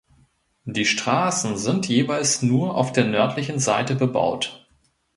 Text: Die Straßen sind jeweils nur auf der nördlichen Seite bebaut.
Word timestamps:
Die 0.65 0.85
Straßen 0.87 1.57
sind 1.57 1.87
jeweils 1.87 2.41
nur 2.41 2.75
auf 2.75 2.91
der 2.91 3.05
nördlichen 3.05 3.59
Seite 3.59 3.93
bebaut. 3.93 4.67